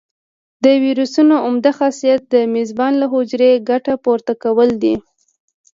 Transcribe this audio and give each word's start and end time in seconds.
د 0.63 0.65
ویروسونو 0.83 1.35
عمده 1.45 1.71
خاصیت 1.79 2.21
د 2.33 2.35
میزبان 2.55 2.93
له 3.01 3.07
حجرې 3.13 3.51
ګټه 3.69 3.93
پورته 4.03 4.33
کول 4.43 4.69
دي. 4.83 4.95